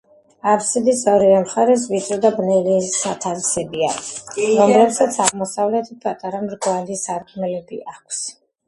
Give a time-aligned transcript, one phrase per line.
[0.51, 3.91] აფსიდის ორივე მხარეს ვიწრო და ბნელი სათავსებია,
[4.41, 8.27] რომლებსაც აღმოსავლეთით პატარა მრგვალი სარკმლები აქვს.